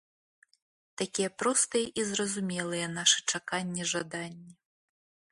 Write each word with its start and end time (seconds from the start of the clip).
Такія 1.01 1.29
простыя 1.41 1.91
і 2.03 2.05
зразумелыя 2.11 2.87
нашы 2.93 3.19
чаканні-жаданні. 3.35 4.49